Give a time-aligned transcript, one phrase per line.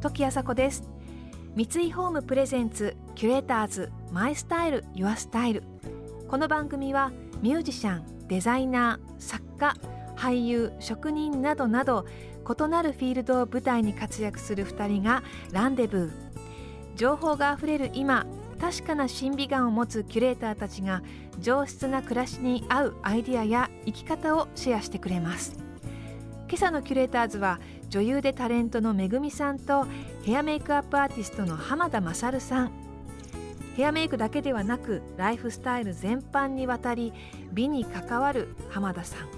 [0.00, 0.82] 時あさこです。
[1.54, 5.62] 三井ホームプレゼンツキュレーターズマイスタイルユアスタイル。
[6.28, 9.76] この番組はミュージシャンデザイナー作家
[10.16, 12.06] 俳優職人などなど
[12.48, 15.22] 異なるフィールドを舞台に活躍する2人が
[15.52, 16.10] ランデブー。
[16.96, 18.26] 情報があふれる今
[18.60, 21.02] 確かな審美眼を持つキュレーターたちが
[21.40, 25.69] 上質な暮らしに合うアイディアや生き方をシェアしてくれます。
[26.50, 29.86] 今朝のキュレーターズは女優でタレントのめぐみさんと
[30.24, 32.72] ヘアメイクアップアーティストの浜田勝さん。
[33.76, 37.12] ヘアメイクだけではなくライフスタイル全般にわたり
[37.52, 39.28] 美に関わる浜田さん。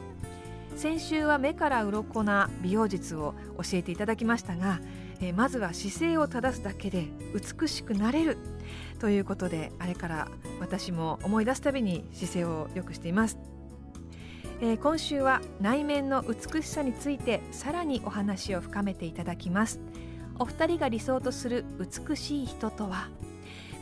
[0.75, 4.81] 先週は目から鱗な美容術を教えていただきましたが、
[5.21, 8.39] えまずは姿勢を正すだけで美しくなれる
[9.01, 10.29] ということであれから
[10.61, 13.52] 私も思い出すたびに姿勢を良くしています。
[14.65, 19.81] えー、今週は内面の美しさについてさらにお話を深めていただきます。
[20.39, 23.09] お二人が理想とする美しい人とは？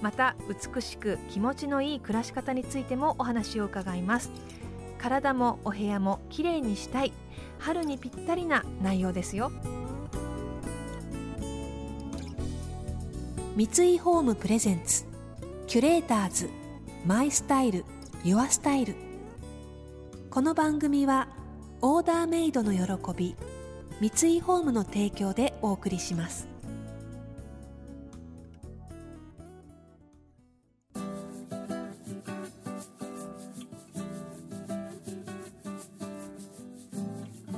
[0.01, 4.33] また美しく気持ちのいい暮らし方についてもお話を伺います。
[4.97, 7.12] 体もお部屋もきれいにしたい。
[7.58, 9.53] 春にぴったりな内容ですよ。
[13.55, 15.05] 三井ホームプレゼンツ。
[15.67, 16.48] キュレーターズ。
[17.05, 17.84] マイスタイル。
[18.25, 19.09] ユアスタイル。
[20.31, 21.27] この番組は
[21.83, 22.83] オーダーメイドの喜
[23.17, 23.34] び
[24.00, 26.47] 三井ホームの提供でお送りします。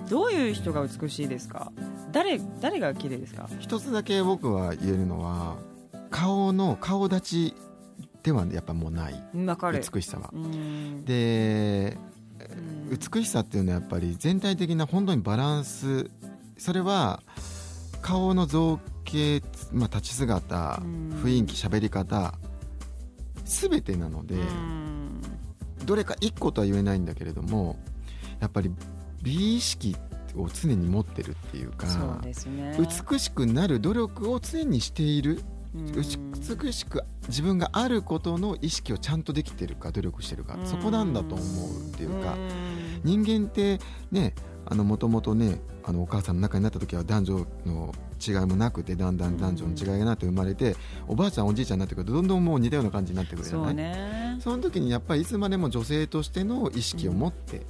[0.08, 1.72] どういう人が美しいですか？
[2.10, 3.50] 誰誰が綺麗ですか？
[3.60, 5.58] 一つだけ僕は言えるのは
[6.10, 7.54] 顔の顔立ち
[8.22, 9.22] ではやっぱもうない。
[9.34, 10.30] 美しさは。
[11.04, 11.98] で
[12.92, 16.10] 美しさっていうのはやっぱり全体的な本当にバランス。
[16.58, 17.22] それは
[18.02, 20.82] 顔の造形、まあ、立ち姿
[21.22, 22.34] 雰囲気喋り方
[23.44, 24.36] 全てなので
[25.84, 27.78] どれか一個とは言えないんだけれども
[28.40, 28.70] やっぱり
[29.22, 29.96] 美意識
[30.36, 35.42] を常に持ってるっていうか、ね、美しくなる努力を常にしている。
[35.74, 42.36] 美しく自分があることの意識をちゃんとできてるか努力してるかそこなんだと思うっていうか
[43.04, 43.80] 人間って
[44.10, 44.34] ね
[44.70, 47.92] もともとねあのお母さんの中になった時は男女の
[48.24, 50.76] 違いもなくてだんだん男女の違いがなって生まれて、
[51.08, 57.62] おばあちゃんおじいちゃんになってくるとどんどんもう似たような感じになってくるじゃないその時にやっぱりいつまでも女性としての意識を持って、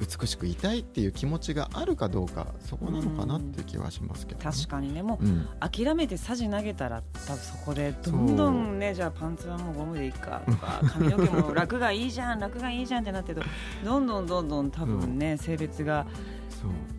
[0.00, 5.02] 美しくいたいっていう気持ちがあるかどうかそこなのかなっていう気はしますけど、ね、確かにね。
[5.02, 13.46] もう、うん、諦めてさじ投げたら多分そこでどんどんねじゃあパンツはもうゴムでいいかとか髪の毛も楽がいいじゃん楽がいいじゃんってなってると
[13.84, 16.06] どんどんどんどん多分ね、性別が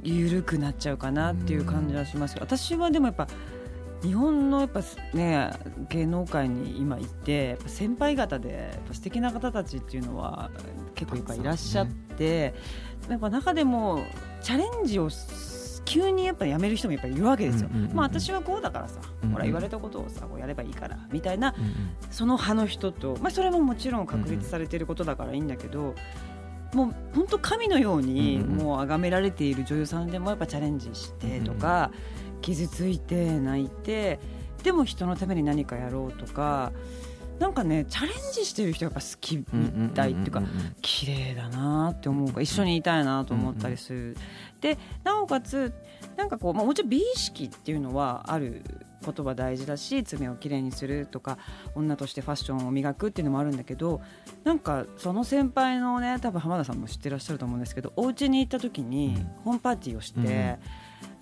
[0.04, 3.28] 緩くなっちゃうかなっていう感じはしますけど、私はでもやっぱ
[4.04, 4.82] 日本のやっぱ
[5.14, 5.52] ね
[5.90, 10.50] 芸能界に今いて先輩方で素敵な方たちっていうのは
[10.96, 12.54] 結構やっぱいらっしゃって、
[13.10, 14.04] やっぱ中でも
[14.42, 15.10] チャレンジを
[15.86, 17.70] 急にやっぱやめる人もやっぱりいるわけですよ。
[17.94, 19.02] まあ私はこうだからさ、
[19.32, 21.54] ほら言われたことをさこうやればいいからみたいな、
[22.10, 25.96] その派の人と、まあそれももちろん確立されていることだからいいんだけど。
[26.74, 31.92] もう本当神のようにもう崇められている女優さんでもやっぱチャレンジしてとか
[32.42, 34.22] 傷ついて泣いて
[34.64, 36.72] でも人のために何かやろうとか
[37.42, 40.44] なんかねチャレンジしてる人がやっぱ好きみたいっていうか
[40.84, 44.18] 綺麗だなって思うか一緒にいたいなと思ったりする。
[44.62, 45.74] でなおかつ
[46.18, 48.62] なんかこう、まあ、もちろん美意識っていうのはある
[49.04, 51.40] ことは大事だし爪をきれいにするとか
[51.74, 54.02] 女としてファッションを磨くっていうのもあるんだけど
[54.44, 60.60] なんかその先輩のね多分浜田さんも知ってらっしゃると思うんですけどお家に行った時にホームパーティーをして、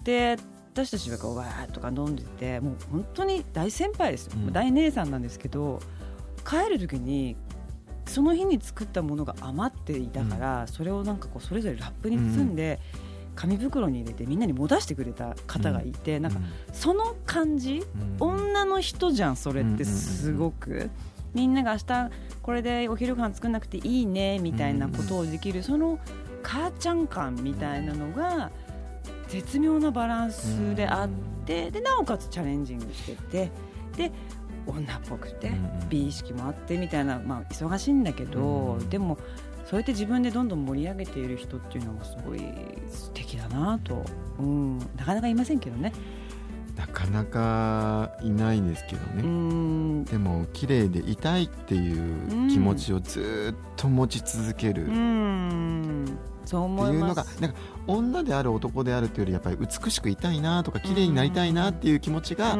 [0.04, 0.38] で
[0.74, 5.80] 私たちがこうわーとか飲んでてもう本当に大先輩ですよ、うん、大姉さんなんですけど
[6.50, 7.36] 帰る時に
[8.08, 12.80] その日に作ったものが余っていたから、うん、それをなんかこうそれぞれラップに包んで、
[13.36, 16.40] 紙袋に入れてみんなに持たせてくれた方がいて、うん、なんか
[16.74, 17.84] その感じ、
[18.20, 20.90] 女の人じゃんそれってすごく。
[21.36, 22.10] みんなが明日
[22.42, 26.00] これでお昼ご飯作んなくていいねみたいなことをできる、その
[26.42, 28.50] 母ちゃん感みたいなのが
[29.28, 31.10] 絶妙なバランスであっ
[31.46, 33.52] てでなおかつチャレンジングしてて
[33.96, 34.12] で
[34.72, 35.52] 女っぽくて
[35.90, 39.18] 美意識もあってみたいな、まあ、忙しいんだけど、でも
[39.70, 42.42] そうやって自分でどんどん盛り上げている人っていうのがすごい
[42.90, 44.04] 素敵だなと、
[44.40, 45.94] うん、なかなかいませんけどね。
[46.76, 50.06] なかなかいないんですけどね。
[50.06, 54.86] でも綺麗でいたいっていう気持ちをずっと持ち続ける。
[54.86, 54.94] って
[56.56, 62.56] いうのがなんか女である男であるというよりやっぱり美しくいたいなとか綺麗になりたいなっていう気持ちが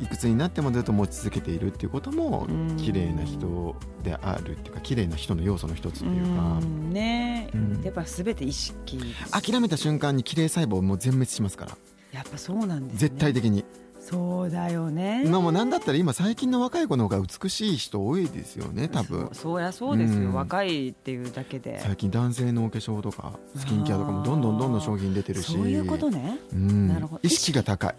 [0.00, 2.46] いくつになってもずっと持ち続けているっていうことも
[2.78, 6.60] 綺麗な人であるっていうか綺麗な人の要素の一つというか。
[6.90, 8.98] ね、うん、やっぱ全て意識
[9.30, 11.76] 諦めた瞬間に綺麗細胞も全滅しますから。
[12.12, 13.64] やっぱそうなんです、ね、絶対的に。
[14.00, 15.22] そうだよね。
[15.24, 19.28] 今もなんだったら今最近の若い子の方が美しい人多いですよね多分。
[19.32, 21.78] そうやそうですよ、うん、若いっていうだけで。
[21.80, 25.52] 最近男性のお化粧とかスキンケアとかもどんどんどんどん商品出てるし。
[25.52, 27.20] そういうことね、うん、なるほど。
[27.22, 27.94] 意識が高い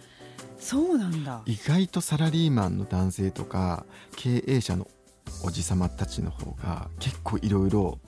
[0.61, 1.41] そうなんだ。
[1.45, 3.85] 意外とサラリーマンの男性とか
[4.15, 4.87] 経営者の
[5.43, 7.99] おじさまたちの方が結構いろいろ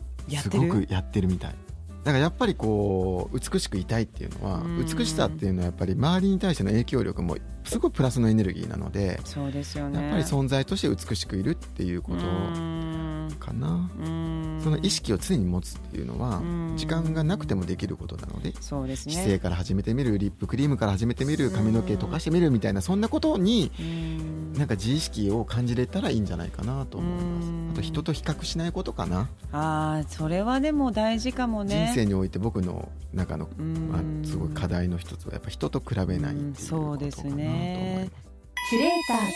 [0.42, 1.56] すごくやってるみたい
[2.04, 10.02] だからやっぱりこう美しくいたいっていうのは美しさっていうのはやっぱり周りに対しての影響力もすごいプラスのエネルギーなのでそうですよね。
[10.02, 12.20] やっぱり存在として美しくいるっていうこと
[13.40, 13.90] かな。
[14.62, 16.42] その意識を常に持つっていうのは
[16.76, 23.72] 時間がなくてもできることなのでそうです、ね、姿勢から始めてみるリップクリームから始めてみる髪の毛溶かしてみるみたいなそんなことに
[24.58, 27.50] なんか自意識を感じれたらいいんじゃないかなと思います。
[27.74, 29.28] あと人と比較しないことかな。
[29.52, 31.90] あそれはでも大事かもね。
[31.92, 38.12] 人生において僕の中の、まあ、すごい課題の一つはやっぱ人と比べないっていうことかなと思います。
[38.70, 39.34] キュレーターズ。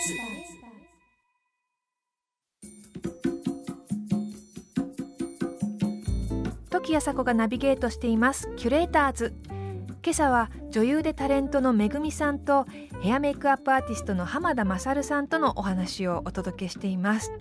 [6.70, 8.48] 時あさこがナビゲートしています。
[8.56, 9.34] キュレーターズ。
[10.02, 12.66] 今朝は女優でタレントのめぐみさんと
[13.00, 17.32] ヘアメイクアップアーティストの浜田勝さんとのお話をお届けしています。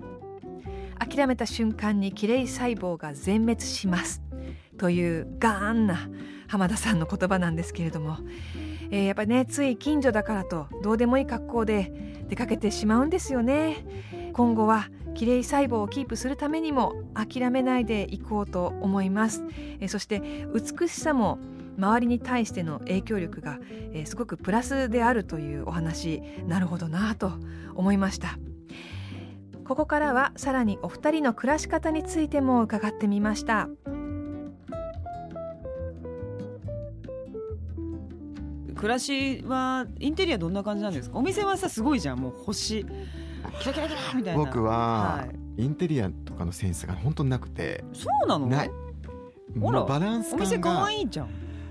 [0.99, 4.21] 諦めた瞬間にキレイ細胞が全滅します
[4.77, 6.09] というガーンな
[6.47, 8.17] 浜田さんの言葉なんですけれども、
[8.89, 14.31] えー、やっぱりねつい近所だからとどうでもいい格好で出かけてしまうんですよね。
[14.33, 19.43] 今後はきれい細胞をキープするためにも諦めないでいこうと思います。
[19.79, 20.21] えそして
[20.53, 21.39] 美しさも
[21.77, 23.59] 周りに対しての影響力が、
[23.93, 27.33] えすごくプラスであるというお話なるほどなと
[27.75, 28.37] 思いました。
[29.63, 33.69] ここからはさらにお二人の暮らし方についても伺ってみました。
[38.77, 41.17] 暮らしはインテリアどんな感じなんですか？
[41.17, 42.85] お店はさすごいじゃんもう星。
[43.59, 44.43] キラキラキラみたいな。
[44.43, 45.25] 僕は、
[45.57, 47.83] インテリアとかのセンスが本当なくて。
[47.93, 48.47] そうなの？
[48.47, 48.71] ない。
[49.59, 49.83] ほら。
[49.83, 51.29] バランスお店可愛いじゃん。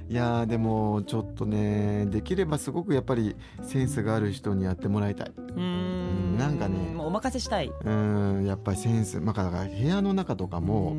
[0.09, 5.33] いやでもちょっとねできればすごくやっぱりセンスがある人にやってもらいたい。
[5.37, 6.37] うん。
[6.39, 6.95] なんかね。
[6.99, 7.73] お任せしたい。
[7.85, 9.21] うんやっぱりセンス。
[9.21, 10.95] まあだから部屋の中とかも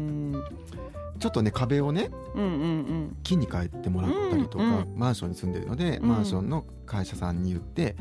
[1.20, 7.96] ちょっとね壁をね、うんうんうん、木に変えてもらったりとか、うんうん、マンションに住んでるので、うん、マンションの会社さんに言って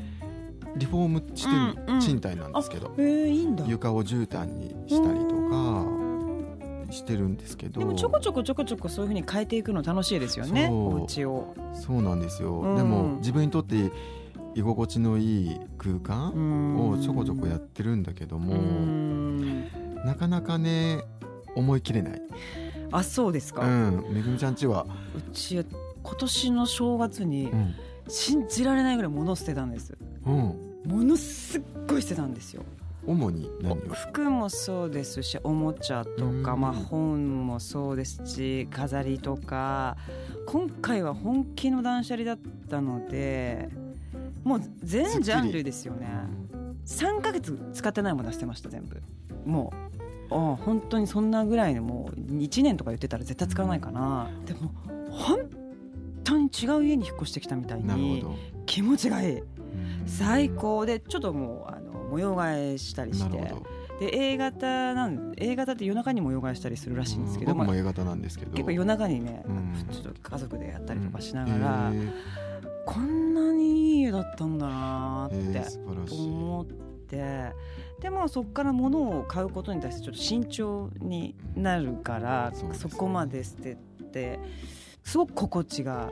[0.77, 6.07] リフォームしてる賃貸なんですけど、うんうん、床を絨毯にしたりとか
[6.93, 7.81] してるんですけど。
[7.81, 11.55] でもちょこちょこちょこちょこそういうふうに変えていくの楽しいですよねお家を。
[11.75, 13.91] そうなんですよ、うん、でも自分にとって
[14.55, 18.55] 居心地のいい空間をちょこちょこやってるんだけども
[20.05, 21.03] なかなかね
[21.55, 22.23] 思い切れない
[22.91, 23.63] あそうですか。
[23.63, 24.87] うんめぐみちゃんちは？
[25.17, 27.51] うち今年の正月に
[28.09, 32.63] 信じられないぐらい物を捨てたんです、うん、ものすっごい捨てたんですよ。
[33.07, 33.77] 主に何を？
[33.95, 39.97] 服もそうですしおもちゃとか、まあ、本もそうですし飾りとか。
[40.47, 42.39] 今回は本気の断捨離だっ
[42.71, 43.69] たので
[44.45, 46.07] もう全ジャンルですよね。
[46.87, 49.03] 3か月使ってないもの出してました全部。
[49.45, 49.86] もう
[50.31, 54.31] あ本当にそんなぐらいのもう1年とか言ってたら絶対使わないかな。
[54.45, 54.73] でも
[55.11, 55.39] 本
[56.25, 58.25] 当に違う家に引っ越してきたみたいに
[58.67, 59.43] 気持ちがいい。
[60.07, 63.55] 最高でちょっともうあの模様替えしたりして。
[63.99, 68.53] で A 型なん A 型って夜中に模様替えしたりするらしいんですけど、僕も A 型なんですけど。
[68.53, 69.43] 結構夜中にね、
[69.91, 71.93] ちょっと家族でやったりとかしながら、
[72.85, 75.37] こんなにいい家だったんだなって
[76.11, 76.75] 思って
[77.07, 83.77] でもそこから物を買うことに対してちょっと慎重になるから、そこまで捨て
[84.13, 84.41] て
[85.05, 86.11] すごく心地が。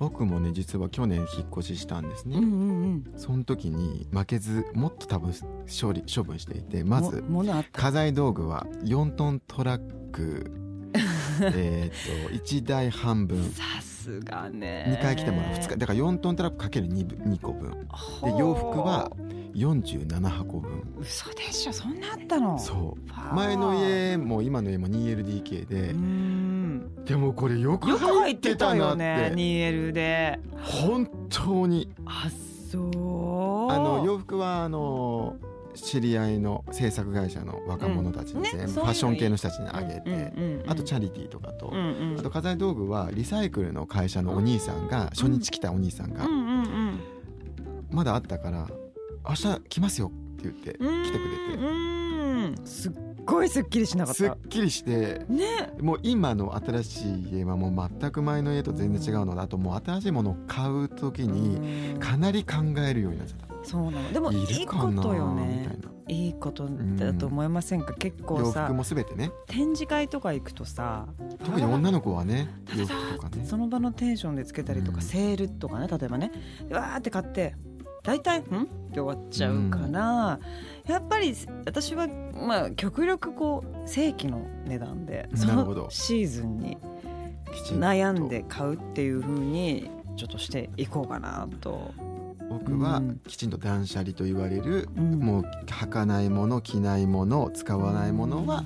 [0.00, 5.34] 僕もね実は去年引っ越ししたんですね、うんうんうん、その時に負けずもっと多分
[5.68, 7.22] 処理処分していてまず
[7.70, 10.50] 家財道具は4トントラック。
[11.54, 11.90] え
[12.28, 13.42] と1台半分。
[13.50, 14.98] さすがね。
[14.98, 15.54] 2回来てもらう。
[15.54, 17.70] 2日だから4トントラックかける 2, 2個分。
[17.70, 19.10] で洋服は
[19.54, 20.94] 47箱分。
[20.98, 22.58] 嘘でしょそんなあったの？
[22.58, 23.34] そう。
[23.34, 25.92] 前の家も今の家も 2LDK で。
[25.92, 30.40] ん、でもこれよく入ってたよね 2L で。
[30.56, 31.90] 本当に。
[32.06, 32.28] あ
[32.70, 33.72] そう。
[33.72, 35.36] あの洋服はあの
[35.74, 40.32] 知り合いの制作会社の若者たちに、ねうんね、ファッション系の人たちにあげて、
[40.66, 46.26] あとチャリティーとかと、うんうん、あと家財道具はリサイクルの会社のお兄さんが、初日来たお兄さんが、
[47.90, 48.68] まだあったから
[49.28, 52.00] 「明日来ますよ」って言って来てくれて。
[52.64, 52.92] すっ
[53.24, 54.18] ごいすっきりしなかった。
[54.18, 63.50] すっきりして、ね、もう今の新しい家はもう全く前の家と全然違うのだともう新しいものを買う時にかなり考えるようになっちゃった。
[63.62, 64.12] そうなの。
[64.12, 65.68] でもいいことよね。
[66.08, 69.30] いいことだと思いませんか、うん、結構さ洋服も全てね。
[69.46, 71.06] 展示会とか行くとさ。
[71.44, 73.44] 特に女の子はね洋服とかね。
[73.44, 76.32] その場のテンションでつけたりとか、うん、セールとかね例えばね。
[76.70, 77.54] わーって買って
[78.02, 80.38] 大体「ん?」って終わっちゃうから、
[80.86, 81.34] うん、やっぱり
[81.66, 86.76] 私はまあ極力こう正規の値段でそのシーズンに
[87.72, 91.92] 悩んで買うっていうふうにちょっとしていこうかなと。
[92.50, 98.64] 僕はきちんと断捨離と言われる、うん、もう履かないもの着ないもの使わないものは、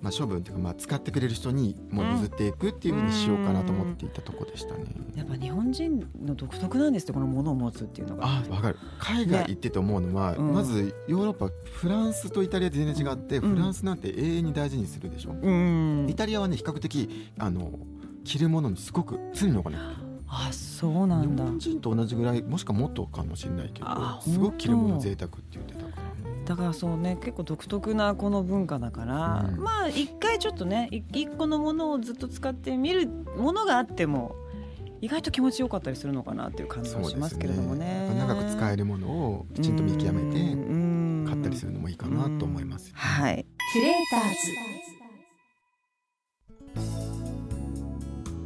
[0.00, 4.84] まあ、処分というか、まあ、使ってくれる人にもう譲っていくっていうふうにしようかなと思っていたとこでしたね、
[5.16, 8.24] やっぱ日本人の独特なんですってこのものを持つっていうのが。
[8.26, 8.78] あ分かる。
[8.98, 17.72] 海外行ってて思うのは、ねうん、まずヨーロッパフランスとイタリア全然違って、うん、フランスなんて永遠に大事にするでしょ、うん、イタリアはね比較的あの
[18.24, 19.78] 着るものにすごく常にお金
[20.30, 21.44] あそうなんだ。
[21.44, 23.86] 日本人と同じぐらいもしくはもっとかもしれないけど
[24.20, 25.77] すごく着るもの贅沢って言ってたから。
[26.48, 34.34] だからそうね結構独特なこの文化だから、うん、まあ一回ちょっとね一個のものをずっと使ってみるものがあっても
[35.02, 40.38] 意外と気持ちよかったりするのかなっていう感じはしますけれどもね、ね、長く使えるものをきちんと見極めて
[41.28, 43.46] 買ったりするのもいいかなと思います、はい。
[43.74, 44.30] キュレーター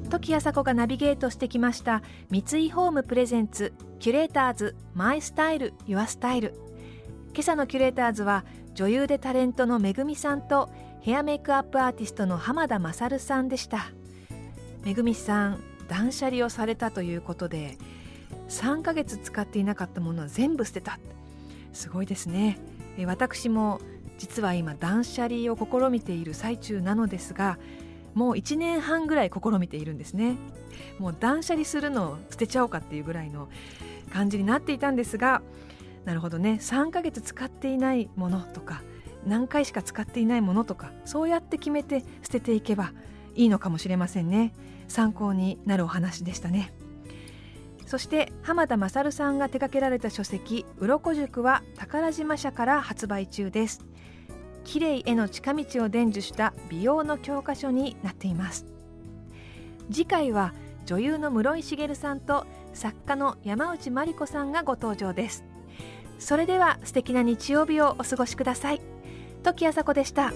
[0.09, 0.11] ズ。
[0.11, 6.55] 時あさこがナビゲートしてきました三井ホームプレゼンツキュレーターズマイスタイルユアスタイル
[7.35, 10.71] 今朝のキュレーターズは女優でタレントのめぐみさんと
[11.01, 13.87] ヘアメイクアップアーティストの浜田勝さんでした。
[14.85, 17.79] めぐみさん断捨離をされたということで
[18.51, 20.99] 3ヶ月使っていなかったものは全部捨てた。
[21.73, 22.59] すごいですね。
[23.07, 23.81] 私も
[24.19, 27.59] 実は今断捨離を試みている最中なのですが
[28.13, 30.37] もう1年半ぐらい試みているんですね。
[30.99, 33.49] もう断捨離するのを捨てちゃおうかっていうぐらいの
[34.13, 35.41] 感じになっていたんですが
[36.05, 36.59] なるほどね。
[36.61, 38.83] 3ヶ月使っていないものとか
[39.27, 42.93] 何回しか使っていないものとかそうやって決めて捨てていけば
[43.35, 44.53] いいのかもしれませんね。
[44.89, 46.73] 参考になるお話でしたね。
[47.87, 53.85] そして浜田勝さんが手掛けられた書籍「鱗塾」は宝島社から発売中です。
[54.65, 58.67] 綺麗への近道を伝授した美容の教科書になっています。
[59.91, 60.55] 次回は
[60.87, 65.45] 女優の室井茂さんと作家の山内真理子さんがご登場です。
[66.19, 68.81] それでは素敵な日曜日をお過ごしください。
[69.43, 70.33] 時あさこでした。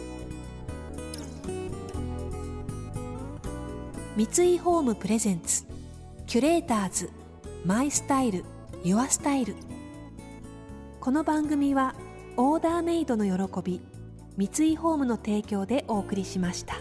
[4.16, 5.64] 三井ホームプレゼンツ。
[6.26, 7.10] キュレーターズ。
[7.64, 8.44] マイスタイル。
[8.82, 9.54] ユアスタイル。
[11.00, 11.94] この番組は
[12.36, 13.80] オーダーメイドの喜び。
[14.36, 16.76] 三井ホームの提供でお送りしました。